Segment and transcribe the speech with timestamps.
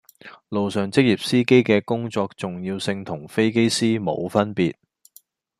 [0.49, 4.73] 路上職業司機嘅工作重要性同飛機師冇分別